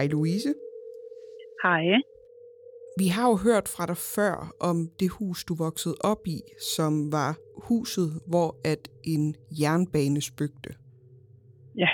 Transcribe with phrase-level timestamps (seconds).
[0.00, 0.54] Hej Louise.
[1.64, 1.84] Hej.
[2.98, 6.38] Vi har jo hørt fra dig før om det hus, du voksede op i,
[6.76, 7.32] som var
[7.68, 10.70] huset, hvor at en jernbane spøgte.
[11.78, 11.88] Ja.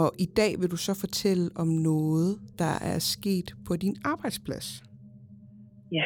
[0.00, 4.66] Og i dag vil du så fortælle om noget, der er sket på din arbejdsplads.
[5.92, 6.04] Ja.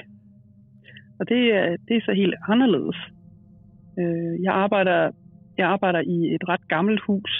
[1.20, 2.96] Og det, er- det er så helt anderledes.
[4.00, 5.00] Øh, Jeg arbejder,
[5.58, 7.32] jeg arbejder i et ret gammelt hus.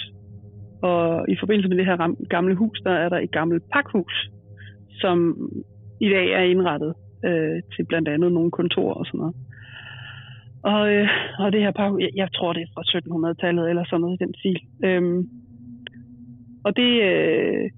[0.81, 4.29] Og i forbindelse med det her gamle hus, der er der et gammelt pakhus,
[5.01, 5.17] som
[6.01, 6.93] i dag er indrettet
[7.25, 9.35] øh, til blandt andet nogle kontorer og sådan noget.
[10.63, 11.07] Og, øh,
[11.39, 12.83] og det her pakhus, jeg, jeg tror det er fra
[13.29, 14.59] 1700-tallet eller sådan noget i den stil.
[14.83, 15.29] Øhm,
[16.63, 17.69] og det, øh,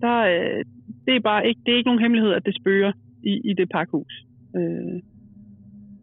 [0.00, 0.64] der, øh,
[1.06, 2.92] det er bare ikke, det er ikke nogen hemmelighed, at det spøger
[3.24, 4.12] i, i det pakhus.
[4.56, 5.00] Øh,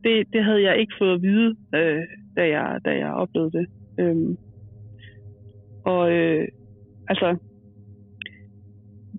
[0.04, 2.04] det, det havde jeg ikke fået at vide, øh,
[2.38, 3.68] da, jeg, da jeg oplevede det.
[4.00, 4.38] Øhm,
[5.92, 6.48] og øh,
[7.12, 7.28] altså,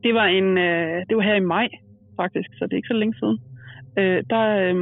[0.05, 1.69] det var en, øh, det var her i maj
[2.21, 3.39] faktisk, så det er ikke så længe siden.
[3.99, 4.77] Øh, der, øh,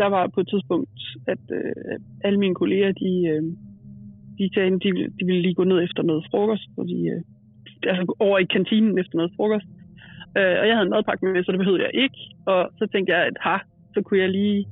[0.00, 1.00] der var på et tidspunkt,
[1.32, 3.42] at øh, alle mine kolleger, de, øh,
[4.38, 7.22] de sagde, de, ville- de ville lige gå ned efter noget frokost, fordi, øh,
[7.90, 9.68] altså over i kantinen efter noget frokost.
[10.38, 12.18] Øh, og jeg havde en madpakke med, så det behøvede jeg ikke.
[12.46, 13.56] Og så tænkte jeg, at ha,
[13.94, 14.66] så kunne jeg lige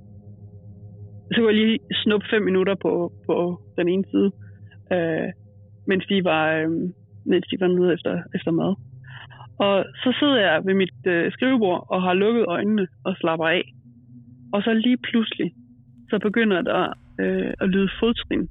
[1.33, 3.37] så kunne jeg lige snuppe fem minutter på, på
[3.79, 4.31] den ene side,
[4.95, 5.29] øh,
[5.87, 6.71] mens de var, øh,
[7.27, 8.75] mens de var nede efter, efter mad.
[9.59, 13.75] Og så sidder jeg ved mit øh, skrivebord og har lukket øjnene og slapper af.
[14.53, 15.53] Og så lige pludselig,
[16.11, 18.49] så begynder der øh, at lyde fodtrin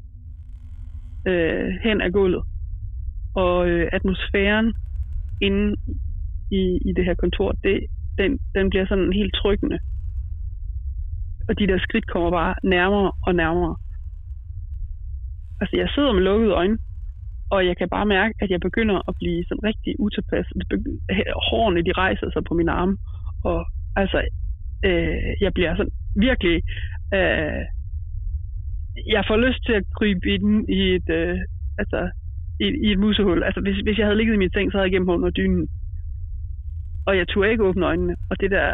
[1.27, 2.43] øh, hen ad gulvet.
[3.35, 4.73] Og øh, atmosfæren
[5.41, 5.75] inde
[6.51, 7.79] i, i det her kontor, det,
[8.17, 9.79] den, den bliver sådan helt trykkende.
[11.49, 13.75] Og de der skridt kommer bare nærmere og nærmere.
[15.61, 16.77] Altså, jeg sidder med lukkede øjne,
[17.51, 20.45] og jeg kan bare mærke, at jeg begynder at blive sådan rigtig utilpas.
[20.71, 20.99] Det
[21.49, 22.97] Hårene, de rejser sig på mine arme,
[23.43, 23.65] og
[23.95, 24.21] altså,
[24.85, 26.61] øh, jeg bliver sådan virkelig...
[27.13, 27.63] Øh,
[29.15, 31.37] jeg får lyst til at krybe i, den, i et, øh,
[31.77, 32.09] altså,
[32.59, 33.43] i, i et musehul.
[33.43, 35.29] Altså, hvis, hvis jeg havde ligget i min seng, så havde jeg gemt mig under
[35.29, 35.67] dynen.
[37.07, 38.15] Og jeg turde ikke åbne øjnene.
[38.29, 38.73] Og det der,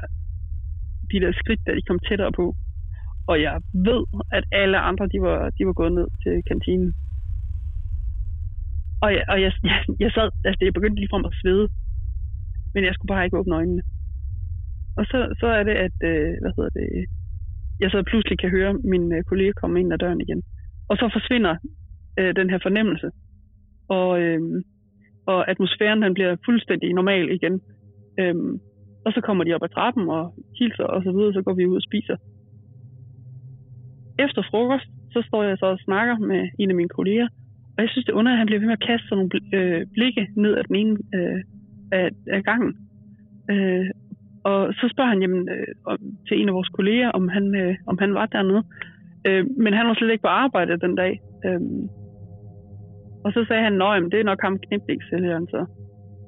[1.11, 2.55] de der skridt, der de kom tættere på.
[3.27, 6.93] Og jeg ved, at alle andre, de var, de var gået ned til kantinen.
[9.03, 11.67] Og jeg, og jeg, jeg, jeg sad, altså jeg begyndte lige frem at svede.
[12.73, 13.81] Men jeg skulle bare ikke åbne øjnene.
[14.97, 17.05] Og så, så er det, at, øh, hvad hedder det,
[17.79, 20.41] jeg så pludselig kan høre min øh, kollega komme ind ad døren igen.
[20.89, 21.55] Og så forsvinder
[22.19, 23.09] øh, den her fornemmelse.
[23.87, 24.41] Og, øh,
[25.25, 27.61] og atmosfæren den bliver fuldstændig normal igen.
[28.19, 28.35] Øh,
[29.05, 31.65] og så kommer de op ad trappen og hilser og så videre, så går vi
[31.65, 32.17] ud og spiser.
[34.19, 37.27] Efter frokost, så står jeg så og snakker med en af mine kolleger,
[37.79, 39.31] og jeg synes, det er under, at han bliver ved med at kaste sådan nogle
[39.33, 41.39] bl- øh, blikke ned ad den ene øh,
[41.91, 42.71] af, af gangen.
[43.51, 43.85] Øh,
[44.43, 47.75] og så spørger han jamen, øh, om- til en af vores kolleger, om han, øh,
[47.87, 48.63] om han var dernede.
[49.27, 51.13] Øh, men han var slet ikke på arbejde den dag.
[51.45, 51.61] Øh,
[53.25, 55.65] og så sagde han, at det er nok ham knipningssælgeren så.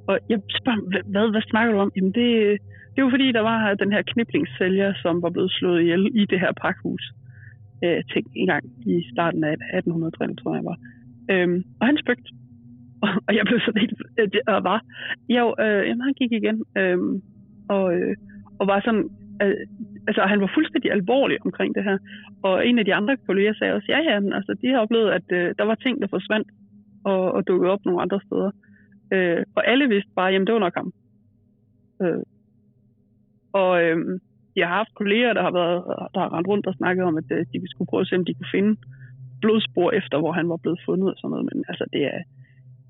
[0.07, 1.91] Og jeg spørger, hvad, hvad snakker du om?
[1.95, 2.57] Jamen det,
[2.95, 6.40] det var fordi, der var den her kniplingssælger, som var blevet slået ihjel i det
[6.40, 7.03] her pakhus.
[7.84, 10.78] Øh, til en gang i starten af 1800-tallet, tror jeg var.
[11.30, 12.30] Øhm, og han spøgte.
[13.28, 14.02] Og jeg blev sådan helt...
[14.20, 14.82] øh, Og var...
[15.30, 16.64] Jo, øh, jamen, han gik igen.
[16.78, 17.22] Øhm,
[17.70, 18.16] og, øh,
[18.59, 19.09] og var sådan...
[19.44, 19.56] Øh,
[20.08, 21.98] altså, han var fuldstændig alvorlig omkring det her.
[22.44, 25.09] Og en af de andre kolleger sagde også, ja, ja, men, altså, de har oplevet,
[25.12, 26.48] at øh, der var ting, der forsvandt
[27.04, 28.52] og, og dukkede op nogle andre steder.
[29.14, 30.94] Øh, og alle vidste bare, jamen det var nok ham.
[32.02, 32.24] Øh,
[33.53, 34.20] og øh,
[34.56, 35.84] jeg har haft kolleger, der har, været,
[36.14, 38.26] der har rendt rundt og snakket om, at øh, de skulle prøve at se, om
[38.26, 38.76] de kunne finde
[39.41, 41.50] blodspor efter, hvor han var blevet fundet og sådan noget.
[41.50, 42.19] Men altså, det er,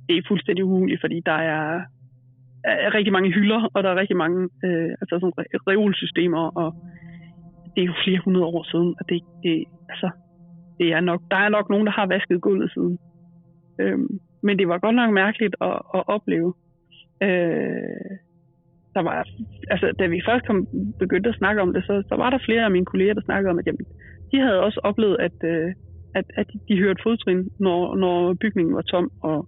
[0.07, 1.81] det er fuldstændig umuligt, fordi der er,
[2.63, 6.69] er rigtig mange hylder, og der er rigtig mange øh, altså sådan reolsystemer, og
[7.75, 10.09] det er jo flere hundrede år siden, og det, det, altså,
[10.79, 12.97] det er nok, der er nok nogen, der har vasket gulvet siden.
[13.79, 16.53] Øhm, men det var godt nok mærkeligt at, at opleve.
[17.23, 18.11] Øh,
[18.95, 19.27] der var,
[19.69, 20.67] altså, da vi først kom,
[20.99, 23.51] begyndte at snakke om det, så, så var der flere af mine kolleger, der snakkede
[23.51, 23.85] om, at jamen,
[24.31, 25.73] de havde også oplevet, at, øh,
[26.15, 29.11] at, at de, hørte fodtrin, når, når bygningen var tom.
[29.23, 29.47] Og,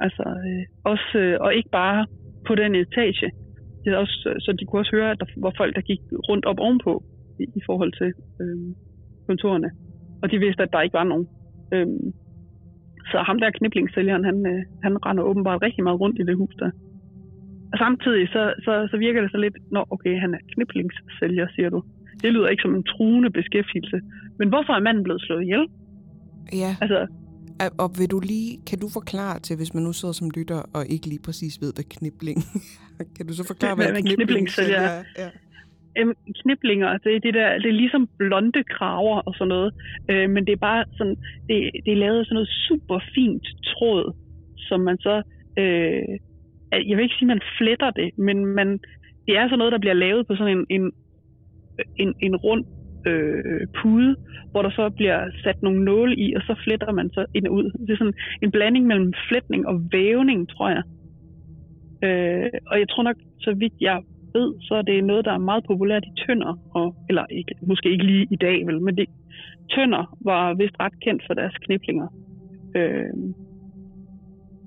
[0.00, 2.06] altså, øh, også, øh, og ikke bare
[2.46, 3.30] på den etage.
[3.84, 6.58] Det også, så de kunne også høre, at der var folk, der gik rundt op
[6.58, 7.02] ovenpå
[7.40, 8.10] i, i forhold til
[8.40, 8.74] øh,
[9.26, 9.70] kontorerne.
[10.22, 11.26] Og de vidste, at der ikke var nogen.
[11.74, 11.86] Øh,
[13.10, 16.54] så ham der kniblingssælgeren, han, øh, han render åbenbart rigtig meget rundt i det hus
[16.58, 16.70] der.
[17.72, 21.70] Og samtidig så, så, så virker det så lidt, nå okay, han er kniblingssælger, siger
[21.70, 21.82] du.
[22.22, 24.00] Det lyder ikke som en truende beskæftigelse.
[24.38, 25.66] Men hvorfor er manden blevet slået ihjel?
[26.52, 27.06] Ja, Altså,
[27.78, 30.82] Og vil du lige, kan du forklare til, hvis man nu sidder som lytter og
[30.94, 32.38] ikke lige præcis ved, hvad knibling
[33.16, 35.04] Kan du så forklare, hvad, hvad knibling er?
[35.22, 35.28] Ja.
[35.98, 39.70] Øhm, kniblinger, det er, det, der, det er ligesom blonde kraver og sådan noget,
[40.10, 41.16] øh, men det er bare sådan,
[41.48, 44.04] det, det er lavet sådan noget super fint tråd,
[44.68, 45.22] som man så,
[45.58, 46.02] øh,
[46.88, 48.68] jeg vil ikke sige, man fletter det, men man,
[49.26, 50.92] det er sådan noget, der bliver lavet på sådan en, en,
[51.96, 52.64] en, en rund
[53.06, 54.16] øh, pude,
[54.50, 57.54] hvor der så bliver sat nogle nåle i, og så fletter man så ind og
[57.54, 57.64] ud.
[57.86, 60.82] Det er sådan en blanding mellem flætning og vævning, tror jeg.
[62.06, 64.02] Øh, og jeg tror nok, så vidt jeg
[64.34, 67.90] ved, så er det noget, der er meget populært i tønder, og, eller ikke, måske
[67.90, 69.06] ikke lige i dag, vel, men det,
[69.74, 72.08] tønder var vist ret kendt for deres kniblinger.
[72.76, 73.14] Øh,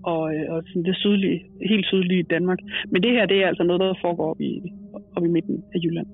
[0.03, 1.39] og, øh, og sådan det sydlige,
[1.71, 2.59] helt sydlige Danmark.
[2.91, 4.61] Men det her, det er altså noget, der foregår op i,
[5.15, 6.07] op i midten af Jylland.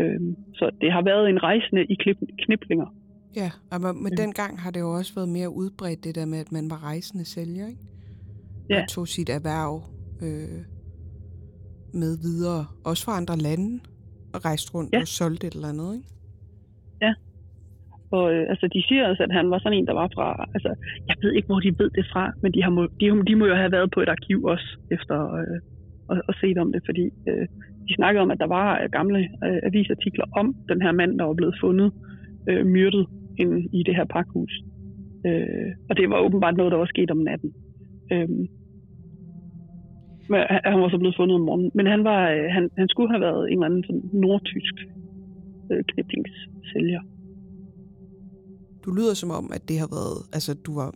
[0.00, 1.96] Øhm, så det har været en rejsende i
[2.44, 2.94] kniblinger.
[3.36, 6.38] Ja, og men den gang har det jo også været mere udbredt, det der med,
[6.38, 7.80] at man var rejsende sælger, ikke?
[8.70, 8.82] Ja.
[8.82, 9.82] Og tog sit erhverv
[10.22, 10.60] øh,
[12.00, 13.80] med videre, også fra andre lande,
[14.34, 15.00] og rejste rundt ja.
[15.00, 16.08] og solgte et eller andet, ikke?
[17.02, 17.12] Ja.
[18.10, 20.26] Og øh, altså, de siger også, at han var sådan en, der var fra...
[20.54, 20.70] Altså,
[21.08, 23.46] jeg ved ikke, hvor de ved det fra, men de, har må, de, de må
[23.46, 25.58] jo have været på et arkiv også, efter øh,
[26.12, 27.46] at, at se om det, fordi øh,
[27.88, 31.24] de snakkede om, at der var øh, gamle øh, avisartikler om den her mand, der
[31.24, 31.92] var blevet fundet
[32.48, 33.06] øh, myrdet
[33.38, 34.52] ind i det her pakhus.
[35.26, 37.52] Øh, og det var åbenbart noget, der var sket om natten.
[38.12, 38.28] Øh,
[40.30, 41.70] men han var så blevet fundet om morgenen.
[41.74, 44.74] Men han, var, øh, han, han skulle have været en eller anden sådan nordtysk
[45.72, 47.02] øh, kniblingssælger.
[48.84, 50.94] Du lyder som om, at det har været, altså du var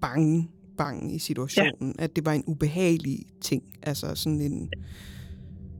[0.00, 2.04] bange, bange i situationen, ja.
[2.04, 4.70] at det var en ubehagelig ting, altså sådan en,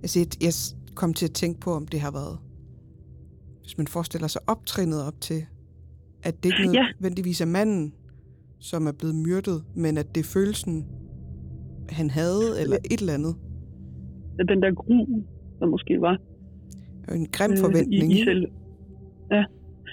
[0.02, 0.52] Altså, jeg
[1.00, 2.36] kom til at tænke på, om det har været,
[3.62, 5.40] hvis man forestiller sig optrinnet op til,
[6.28, 7.94] at det ikke nødvendigvis er manden,
[8.60, 10.74] som er blevet myrdet, men at det er følelsen,
[11.98, 13.34] han havde, eller et eller andet.
[14.52, 14.98] Den der gru,
[15.60, 16.16] der måske var.
[17.20, 18.12] En grim øh, forventning.
[18.12, 18.46] I, i selv.
[19.30, 19.44] Ja.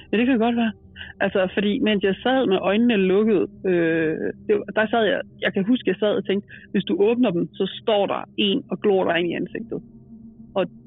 [0.09, 0.73] ja, det kan godt være.
[1.19, 4.15] Altså, fordi mens jeg sad med øjnene lukket, øh,
[4.47, 7.43] det, der sad jeg, jeg kan huske, jeg sad og tænkte, hvis du åbner dem,
[7.53, 9.81] så står der en og glor dig ind i ansigtet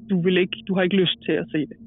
[0.09, 1.77] du vil ikke, du har ikke lyst til at se det.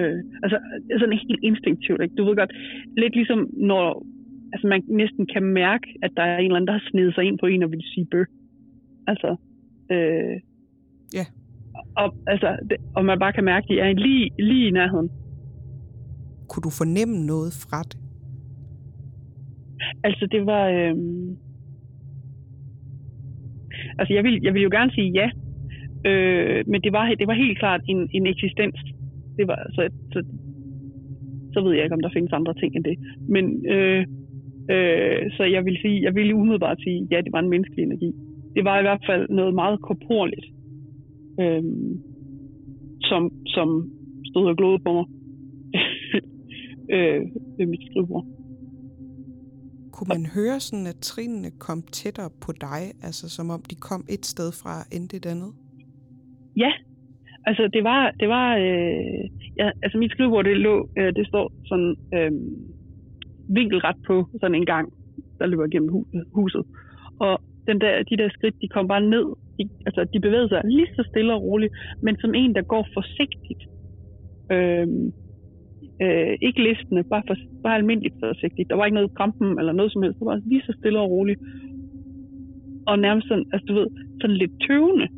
[0.00, 0.58] Øh, altså
[0.98, 2.14] sådan helt instinktivt, ikke?
[2.14, 2.52] Du ved godt,
[2.96, 4.06] lidt ligesom når
[4.52, 7.24] altså man næsten kan mærke, at der er en eller anden, der har snedet sig
[7.24, 8.24] ind på en og vil sige bø.
[9.06, 9.36] Altså,
[9.92, 10.36] øh,
[11.18, 11.24] ja.
[11.96, 15.10] Og, altså, det, og man bare kan mærke, at de er lige, lige i nærheden.
[16.48, 17.98] Kunne du fornemme noget fra det?
[20.04, 20.64] Altså, det var...
[20.68, 20.94] Øh,
[23.98, 25.30] altså, jeg vil, jeg vil jo gerne sige ja,
[26.04, 28.78] Øh, men det var, det var helt klart en, en eksistens.
[29.38, 30.24] Det var, så, så,
[31.52, 32.98] så ved jeg ikke, om der findes andre ting end det.
[33.28, 34.06] Men øh,
[34.70, 38.12] øh, så jeg vil sige, jeg vil umiddelbart sige, ja, det var en menneskelig energi.
[38.56, 40.46] Det var i hvert fald noget meget korporligt,
[41.40, 41.62] øh,
[43.00, 43.90] som, som
[44.30, 45.06] stod og glodede på mig
[46.96, 47.20] øh,
[47.58, 48.26] ved mit skrivebord.
[49.92, 54.04] Kunne man høre sådan, at trinene kom tættere på dig, altså som om de kom
[54.08, 55.52] et sted fra end det andet?
[56.56, 56.72] Ja,
[57.46, 59.24] altså det var, det var øh,
[59.58, 62.32] ja, altså mit skrivebord, det lå, øh, det står sådan øh,
[63.48, 64.92] vinkelret på sådan en gang,
[65.38, 65.90] der løber gennem
[66.34, 66.62] huset.
[67.20, 69.26] Og den der, de der skridt, de kom bare ned.
[69.58, 72.86] De, altså, de bevægede sig lige så stille og roligt, men som en, der går
[72.94, 73.62] forsigtigt.
[74.52, 74.86] Øh,
[76.02, 78.70] øh, ikke listende, bare, for, bare almindeligt forsigtigt.
[78.70, 80.18] Der var ikke noget krampen eller noget som helst.
[80.18, 81.40] Det var lige så stille og roligt.
[82.86, 83.86] Og nærmest sådan, altså du ved,
[84.20, 85.08] sådan lidt tøvende.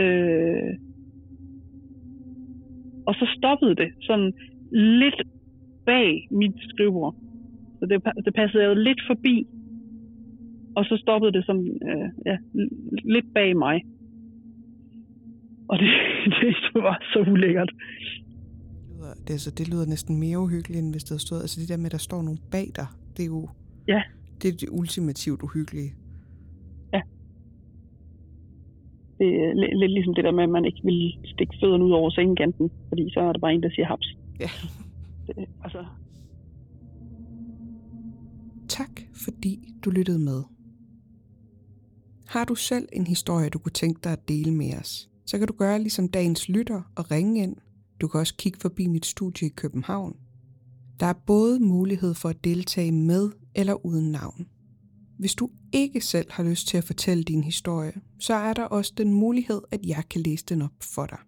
[0.00, 0.72] Øh,
[3.06, 4.32] og så stoppede det sådan
[4.72, 5.22] lidt
[5.86, 7.14] bag mit skrivebord.
[7.78, 9.46] Så det, det passede jo lidt forbi.
[10.76, 12.36] Og så stoppede det sådan, øh, ja,
[13.04, 13.82] lidt bag mig.
[15.68, 15.88] Og det,
[16.74, 17.70] det var så ulækkert.
[19.26, 21.40] Det, altså, det lyder næsten mere uhyggeligt, end hvis der stod...
[21.40, 23.48] Altså det der med, at der står nogen bag dig, det er jo...
[23.88, 24.02] Ja.
[24.42, 25.94] Det er det ultimativt uhyggelige.
[29.22, 32.10] Det er lidt ligesom det der med, at man ikke vil stikke fødderne ud over
[32.10, 34.08] sengekanten, fordi så er der bare en, der siger haps.
[34.40, 34.50] Ja.
[35.26, 35.84] Det, altså.
[38.68, 39.52] Tak, fordi
[39.84, 40.42] du lyttede med.
[42.26, 45.46] Har du selv en historie, du kunne tænke dig at dele med os, så kan
[45.46, 47.56] du gøre ligesom dagens lytter og ringe ind.
[48.00, 50.16] Du kan også kigge forbi mit studie i København.
[51.00, 54.46] Der er både mulighed for at deltage med eller uden navn.
[55.22, 58.92] Hvis du ikke selv har lyst til at fortælle din historie, så er der også
[58.96, 61.18] den mulighed, at jeg kan læse den op for dig.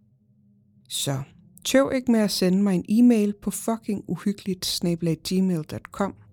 [0.88, 1.22] Så
[1.64, 4.80] tøv ikke med at sende mig en e-mail på fuckinguhyggeligt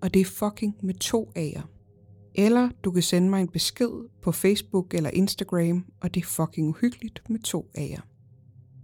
[0.01, 1.61] og det er fucking med to A'er.
[2.35, 6.67] Eller du kan sende mig en besked på Facebook eller Instagram, og det er fucking
[6.67, 8.01] uhyggeligt med to A'er.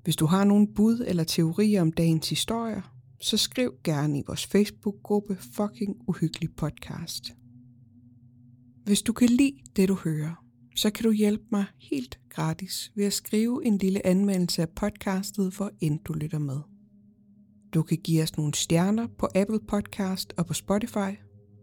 [0.03, 2.81] Hvis du har nogle bud eller teorier om dagens historier,
[3.21, 7.33] så skriv gerne i vores Facebook-gruppe Fucking Uhyggelig Podcast.
[8.87, 10.43] Hvis du kan lide det, du hører,
[10.75, 15.55] så kan du hjælpe mig helt gratis ved at skrive en lille anmeldelse af podcastet,
[15.55, 16.59] hvor end du lytter med.
[17.73, 21.19] Du kan give os nogle stjerner på Apple Podcast og på Spotify,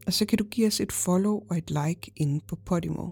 [0.07, 3.11] og så kan du give os et follow og et like inde på Podimo.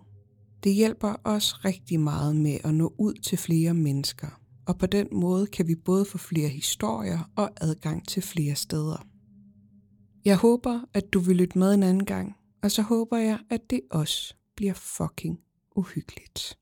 [0.65, 5.09] Det hjælper os rigtig meget med at nå ud til flere mennesker, og på den
[5.13, 9.07] måde kan vi både få flere historier og adgang til flere steder.
[10.25, 13.71] Jeg håber, at du vil lytte med en anden gang, og så håber jeg, at
[13.71, 15.41] det også bliver fucking
[15.77, 16.59] uhyggeligt.